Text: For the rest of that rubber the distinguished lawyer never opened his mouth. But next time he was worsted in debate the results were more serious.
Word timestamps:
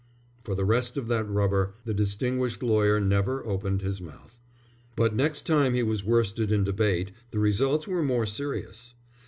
For 0.43 0.55
the 0.55 0.65
rest 0.65 0.97
of 0.97 1.09
that 1.09 1.29
rubber 1.29 1.75
the 1.85 1.93
distinguished 1.93 2.63
lawyer 2.63 2.99
never 2.99 3.45
opened 3.45 3.83
his 3.83 4.01
mouth. 4.01 4.41
But 4.95 5.13
next 5.13 5.45
time 5.45 5.75
he 5.75 5.83
was 5.83 6.03
worsted 6.03 6.51
in 6.51 6.63
debate 6.63 7.11
the 7.29 7.37
results 7.37 7.87
were 7.87 8.01
more 8.01 8.25
serious. 8.25 8.95